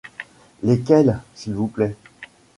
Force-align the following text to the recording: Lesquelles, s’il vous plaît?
Lesquelles, 0.63 1.19
s’il 1.35 1.53
vous 1.53 1.67
plaît? 1.67 1.95